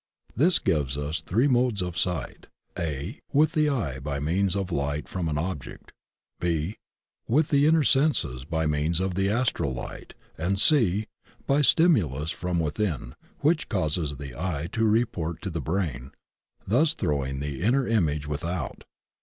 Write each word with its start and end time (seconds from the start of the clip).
This 0.35 0.57
gives 0.57 0.97
us 0.97 1.21
three 1.21 1.47
modes 1.47 1.79
of 1.79 1.95
sight: 1.95 2.47
(a) 2.75 3.19
with 3.31 3.51
the 3.51 3.69
eye 3.69 3.99
by 3.99 4.19
means 4.19 4.55
of 4.55 4.71
Ught 4.71 5.07
from 5.07 5.29
an 5.29 5.37
object, 5.37 5.93
(b) 6.39 6.77
with 7.27 7.49
the 7.49 7.67
inner 7.67 7.83
senses 7.83 8.43
by 8.43 8.65
means 8.65 8.99
of 8.99 9.13
the 9.13 9.29
Astral 9.29 9.75
Light, 9.75 10.15
and 10.39 10.59
(c) 10.59 11.05
by 11.45 11.61
stimulus 11.61 12.31
from 12.31 12.59
within 12.59 13.13
which 13.41 13.69
causes 13.69 14.17
the 14.17 14.33
eye 14.33 14.69
to 14.71 14.85
report 14.85 15.39
to 15.43 15.51
the 15.51 15.61
brain, 15.61 16.09
thus 16.65 16.95
throwing 16.95 17.39
the 17.39 17.61
inner 17.61 17.87
image 17.87 18.25
without. 18.27 18.85